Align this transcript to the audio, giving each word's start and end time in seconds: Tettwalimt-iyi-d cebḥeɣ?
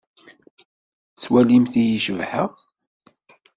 Tettwalimt-iyi-d 1.11 2.01
cebḥeɣ? 2.05 2.51